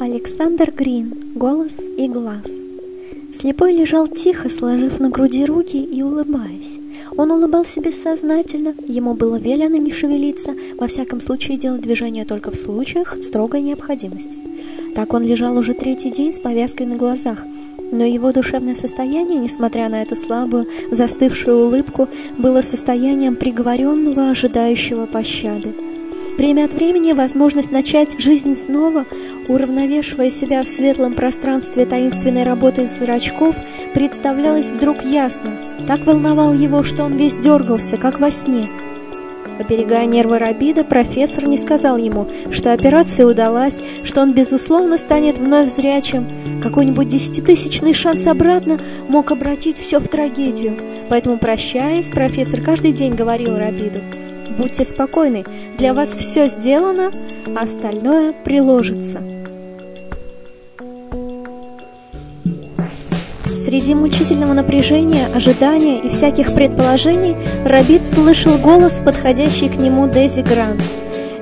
[0.00, 1.12] Александр Грин.
[1.34, 2.46] Голос и глаз.
[3.38, 6.78] Слепой лежал тихо, сложив на груди руки и улыбаясь.
[7.18, 12.56] Он улыбался бессознательно, ему было велено не шевелиться, во всяком случае делать движения только в
[12.56, 14.38] случаях строгой необходимости.
[14.94, 17.44] Так он лежал уже третий день с повязкой на глазах,
[17.92, 22.08] но его душевное состояние, несмотря на эту слабую, застывшую улыбку,
[22.38, 25.74] было состоянием приговоренного, ожидающего пощады.
[26.40, 29.04] Время от времени возможность начать жизнь снова,
[29.46, 33.54] уравновешивая себя в светлом пространстве таинственной работы зрачков,
[33.92, 35.50] представлялась вдруг ясно.
[35.86, 38.70] Так волновал его, что он весь дергался, как во сне.
[39.58, 45.68] Оберегая нервы Рабида, профессор не сказал ему, что операция удалась, что он, безусловно, станет вновь
[45.68, 46.26] зрячим.
[46.62, 50.78] Какой-нибудь десятитысячный шанс обратно мог обратить все в трагедию.
[51.10, 54.00] Поэтому, прощаясь, профессор каждый день говорил Рабиду,
[54.58, 55.44] Будьте спокойны,
[55.78, 57.12] для вас все сделано,
[57.56, 59.20] а остальное приложится.
[63.64, 70.82] Среди мучительного напряжения, ожидания и всяких предположений Рабит слышал голос, подходящий к нему Дези Грант.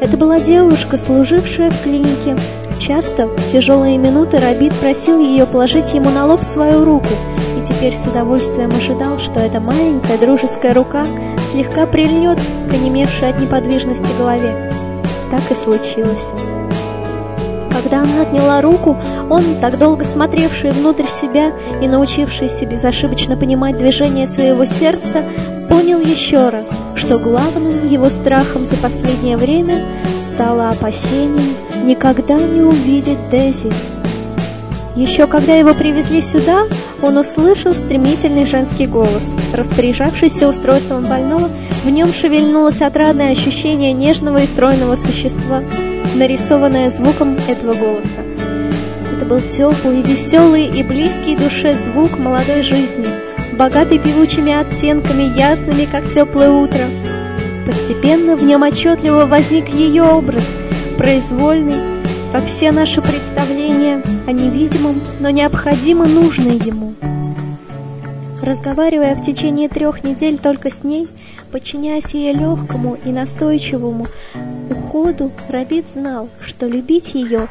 [0.00, 2.36] Это была девушка, служившая в клинике.
[2.78, 7.08] Часто в тяжелые минуты Рабит просил ее положить ему на лоб свою руку,
[7.68, 11.04] теперь с удовольствием ожидал, что эта маленькая дружеская рука
[11.52, 12.38] слегка прильнет
[12.70, 14.72] к онемевшей от неподвижности голове.
[15.30, 16.26] Так и случилось.
[17.70, 18.96] Когда она отняла руку,
[19.30, 25.22] он, так долго смотревший внутрь себя и научившийся безошибочно понимать движение своего сердца,
[25.68, 29.84] понял еще раз, что главным его страхом за последнее время
[30.32, 33.70] стало опасение никогда не увидеть Дези.
[34.98, 36.64] Еще когда его привезли сюда,
[37.00, 39.28] он услышал стремительный женский голос.
[39.54, 41.50] Распоряжавшийся устройством больного,
[41.84, 45.62] в нем шевельнулось отрадное ощущение нежного и стройного существа,
[46.16, 48.22] нарисованное звуком этого голоса.
[49.14, 53.06] Это был теплый, веселый и близкий душе звук молодой жизни,
[53.52, 56.82] богатый певучими оттенками, ясными, как теплое утро.
[57.66, 60.42] Постепенно в нем отчетливо возник ее образ,
[60.96, 61.97] произвольный,
[62.32, 66.94] как все наши представления о невидимом, но необходимо нужной ему.
[68.42, 71.06] Разговаривая в течение трех недель только с ней,
[71.50, 74.06] подчиняясь ее легкому и настойчивому
[74.70, 77.48] уходу, Рабит знал, что любить ее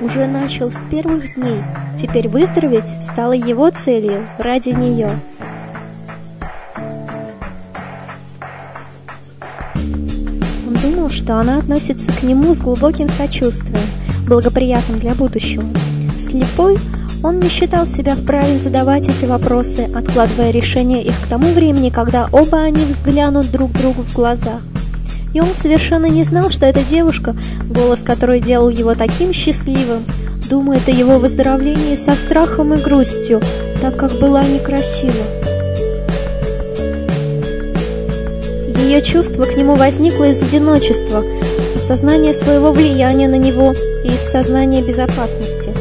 [0.00, 1.62] уже начал с первых дней.
[2.00, 5.10] Теперь выздороветь стало его целью ради нее.
[11.18, 13.82] Что она относится к нему с глубоким сочувствием,
[14.26, 15.64] благоприятным для будущего.
[16.18, 16.78] Слепой,
[17.24, 22.28] он не считал себя вправе задавать эти вопросы, откладывая решение их к тому времени, когда
[22.30, 24.60] оба они взглянут друг другу в глаза.
[25.34, 27.34] И он совершенно не знал, что эта девушка,
[27.68, 30.04] голос которой делал его таким счастливым,
[30.48, 33.42] думает о его выздоровлении со страхом и грустью,
[33.82, 35.47] так как была некрасива.
[38.88, 41.22] Ее чувство к нему возникло из одиночества,
[41.76, 45.74] осознания своего влияния на него и из сознания безопасности.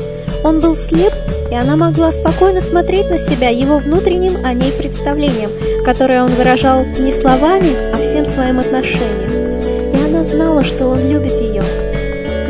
[0.43, 1.13] Он был слеп,
[1.49, 5.51] и она могла спокойно смотреть на себя его внутренним о ней представлением,
[5.85, 9.61] которое он выражал не словами, а всем своим отношением.
[9.95, 11.63] И она знала, что он любит ее.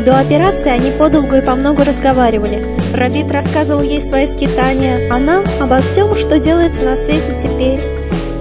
[0.04, 2.66] До операции они подолгу и помногу разговаривали.
[2.92, 7.97] Рабит рассказывал ей свои скитания, она обо всем, что делается на свете теперь.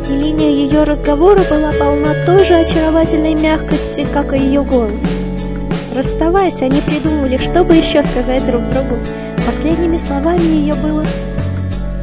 [0.10, 4.96] И линия ее разговора была полна той же очаровательной мягкости, как и ее голос.
[5.94, 8.98] Расставаясь, они придумывали, что бы еще сказать друг другу.
[9.46, 11.04] Последними словами ее было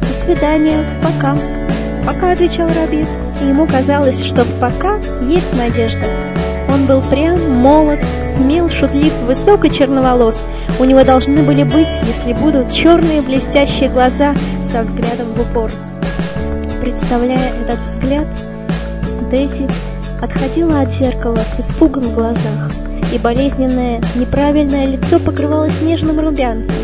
[0.01, 1.35] «До свидания, пока».
[2.05, 3.07] «Пока»,— отвечал Рабит,
[3.41, 6.05] и ему казалось, что «пока» есть надежда.
[6.69, 7.99] Он был прям, молод,
[8.37, 10.47] смел, шутлив, высок и черноволос.
[10.79, 14.35] У него должны были быть, если будут, черные блестящие глаза
[14.71, 15.71] со взглядом в упор.
[16.85, 18.27] Представляя этот взгляд,
[19.31, 19.67] Дейзи
[20.21, 22.69] отходила от зеркала с испугом в глазах,
[23.11, 26.75] и болезненное, неправильное лицо покрывалось нежным румянцем.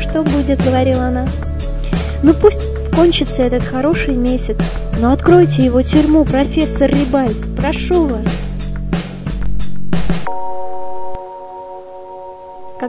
[0.00, 1.26] «Что будет?»— говорила она.
[2.22, 4.58] «Ну пусть кончится этот хороший месяц,
[5.00, 8.26] но откройте его тюрьму, профессор Рибайт, прошу вас!»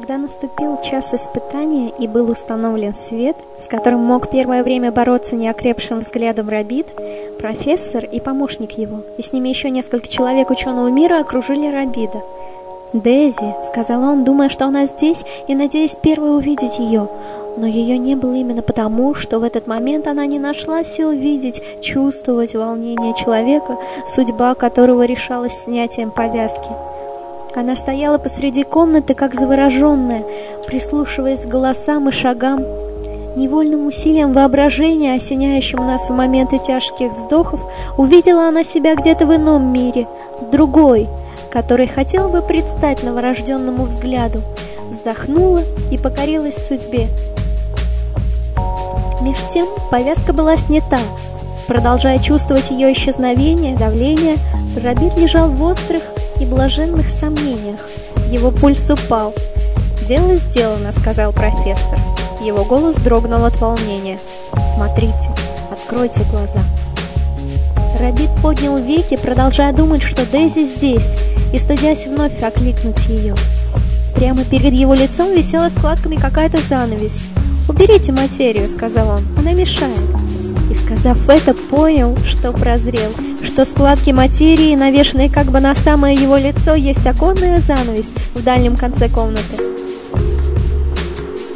[0.04, 6.00] Когда наступил час испытания и был установлен свет, с которым мог первое время бороться неокрепшим
[6.00, 6.88] взглядом Рабит,
[7.40, 12.22] профессор и помощник его, и с ними еще несколько человек ученого мира окружили Рабида.
[12.92, 17.08] «Дейзи»,— сказал он, думая, что она здесь, и надеясь первой увидеть ее.
[17.56, 21.62] Но ее не было именно потому, что в этот момент она не нашла сил видеть,
[21.82, 26.93] чувствовать волнение человека, судьба которого решалась снятием повязки.
[27.56, 30.24] Она стояла посреди комнаты, как завороженная,
[30.66, 32.64] прислушиваясь к голосам и шагам.
[33.36, 37.62] Невольным усилием воображения, осеняющим нас в моменты тяжких вздохов,
[37.98, 40.08] увидела она себя где-то в ином мире,
[40.52, 41.08] другой,
[41.52, 44.42] который хотел бы предстать новорожденному взгляду.
[44.90, 45.62] Вздохнула
[45.92, 47.08] и покорилась судьбе.
[49.22, 51.00] Меж тем повязка была снята.
[51.68, 54.38] Продолжая чувствовать ее исчезновение, давление,
[54.84, 56.02] Рабит лежал в острых
[56.40, 57.80] и блаженных сомнениях.
[58.30, 59.34] Его пульс упал.
[60.08, 62.00] «Дело сделано»,— сказал профессор.
[62.42, 64.20] Его голос дрогнул от волнения.
[64.76, 65.30] «Смотрите,
[65.72, 66.60] откройте глаза».
[68.00, 71.16] Рабит поднял веки, продолжая думать, что Дейзи здесь,
[71.54, 73.36] и стыдясь вновь окликнуть ее.
[74.16, 77.26] Прямо перед его лицом висела складками какая-то занавесь.
[77.70, 80.23] «Уберите материю»,— сказал он,— «она мешает».
[80.94, 83.12] Сказав это, понял, что прозрел,
[83.42, 88.76] что складки материи, навешанные как бы на самое его лицо, есть оконная занавесь в дальнем
[88.76, 89.58] конце комнаты.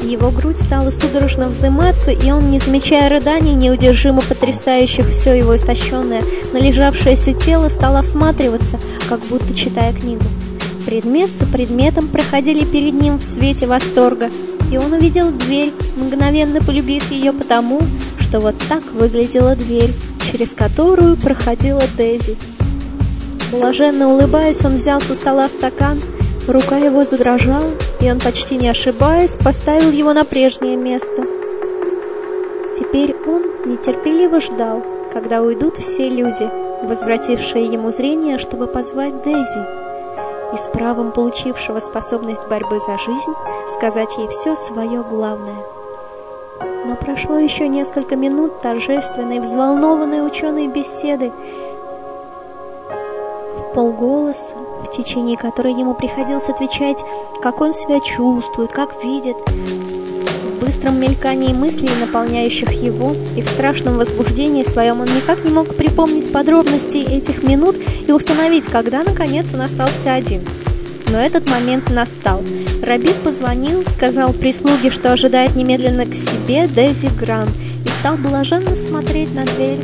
[0.02, 6.24] Его грудь стала судорожно вздыматься, и он, не замечая рыданий, неудержимо потрясающих все его истощенное,
[6.54, 10.24] належавшееся тело, стал осматриваться, как будто читая книгу.
[10.86, 14.30] Предмет за предметом проходили перед ним в свете восторга,
[14.72, 17.82] и он увидел дверь, мгновенно полюбив ее потому,
[18.28, 19.94] что вот так выглядела дверь,
[20.32, 22.38] через которую проходила Дейзи.
[23.54, 26.02] Блаженно улыбаясь, он взял со стола стакан,
[26.46, 27.72] рука его задрожала,
[28.02, 31.26] и он, почти не ошибаясь, поставил его на прежнее место.
[32.78, 34.84] Теперь он нетерпеливо ждал,
[35.14, 36.50] когда уйдут все люди,
[36.84, 39.66] возвратившие ему зрение, чтобы позвать Дейзи,
[40.54, 43.34] и с правом получившего способность борьбы за жизнь
[43.78, 45.77] сказать ей все свое главное— но
[47.00, 51.32] прошло еще несколько минут торжественной, взволнованной ученой беседы
[52.90, 57.04] в полголоса, в течение которой ему приходилось отвечать,
[57.42, 63.98] как он себя чувствует, как видит, в быстром мелькании мыслей, наполняющих его, и в страшном
[63.98, 67.76] возбуждении своем он никак не мог припомнить подробности этих минут
[68.08, 70.42] и установить, когда, наконец, он остался один.
[71.10, 72.42] Но этот момент настал—
[72.84, 77.50] Рабит позвонил, сказал прислуге, что ожидает немедленно к себе Дези Гран,
[77.86, 79.80] и стал блаженно смотреть на дверь.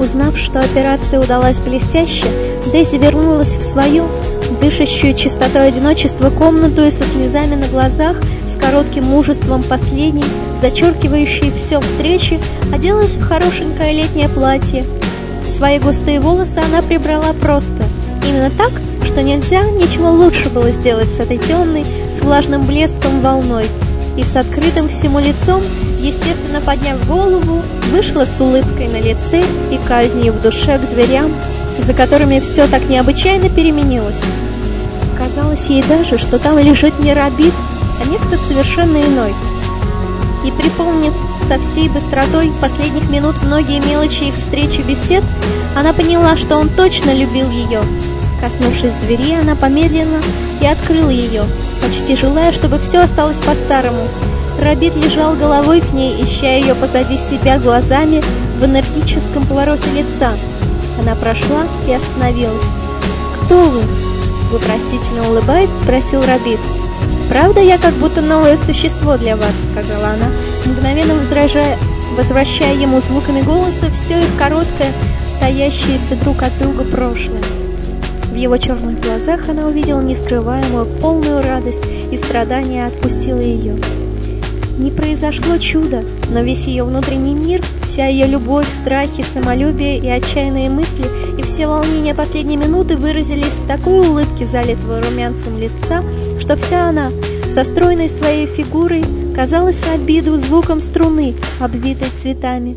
[0.00, 2.26] Узнав, что операция удалась блестяще,
[2.72, 4.08] Дейзи вернулась в свою,
[4.60, 8.16] дышащую чистотой одиночества комнату и со слезами на глазах,
[8.52, 10.24] с коротким мужеством последней,
[10.60, 12.40] зачеркивающей все встречи,
[12.74, 14.84] оделась в хорошенькое летнее платье,
[15.62, 17.84] Свои густые волосы она прибрала просто,
[18.26, 18.72] именно так,
[19.06, 23.68] что нельзя ничего лучше было сделать с этой темной, с влажным блеском волной.
[24.16, 25.62] И с открытым всему лицом,
[26.00, 27.62] естественно подняв голову,
[27.92, 31.30] вышла с улыбкой на лице и казнью в душе к дверям,
[31.78, 34.20] за которыми все так необычайно переменилось.
[35.16, 37.54] Казалось ей даже, что там лежит не Рабит,
[38.04, 39.32] а некто совершенно иной.
[40.44, 41.12] И припомнив
[41.52, 45.22] со всей быстротой последних минут многие мелочи их встречи бесед,
[45.76, 47.82] она поняла, что он точно любил ее.
[48.40, 50.22] Коснувшись двери, она помедленно
[50.62, 51.42] и открыла ее,
[51.82, 54.08] почти желая, чтобы все осталось по-старому.
[54.58, 58.22] Рабит лежал головой к ней, ища ее позади себя глазами
[58.58, 60.32] в энергическом повороте лица.
[60.98, 62.64] Она прошла и остановилась.
[63.44, 63.82] «Кто вы?»
[64.50, 66.60] Вопросительно улыбаясь, спросил Рабит.
[67.28, 70.26] «Правда, я как будто новое существо для вас»,— сказала она,
[70.82, 71.78] мгновенно возражая,
[72.16, 74.90] возвращая ему звуками голоса все их короткое,
[75.38, 77.40] таящееся друг от друга прошлое.
[78.32, 81.78] В его черных глазах она увидела нескрываемую, полную радость
[82.10, 83.76] и страдания отпустила ее.
[84.76, 90.68] Не произошло чудо, но весь ее внутренний мир, вся ее любовь, страхи, самолюбие и отчаянные
[90.68, 91.04] мысли
[91.38, 96.02] и все волнения последней минуты выразились в такой улыбке залитого румянцем лица,
[96.40, 97.12] что вся она,
[97.54, 102.76] со стройной своей фигурой, казалась обиду звуком струны, обвитой цветами.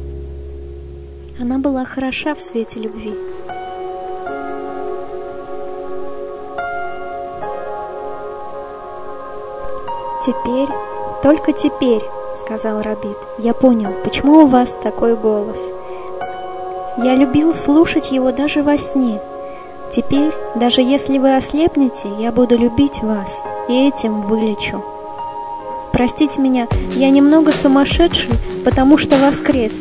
[1.39, 3.13] Она была хороша в свете любви.
[10.25, 10.69] Теперь
[11.25, 12.03] «Только теперь»,—
[12.45, 15.57] сказал Рабит,— «я понял, почему у вас такой голос.
[16.97, 19.19] Я любил слушать его даже во сне.
[19.91, 24.83] Теперь, даже если вы ослепнете, я буду любить вас, и этим вылечу.
[25.95, 28.31] Простите меня, я немного сумасшедший,
[28.65, 29.71] потому что воскрес.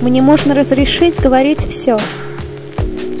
[0.00, 1.96] Мне можно разрешить говорить все».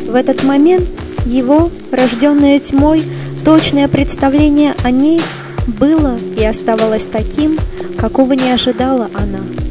[0.08, 0.88] В этот момент
[1.24, 3.04] его, рожденное тьмой,
[3.44, 5.20] точное представление о ней—
[5.68, 7.56] было и оставалось таким,
[7.96, 9.61] какого не ожидала она.